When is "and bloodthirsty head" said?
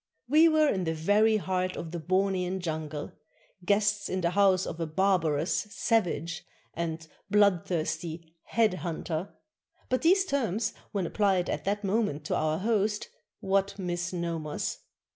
6.73-8.73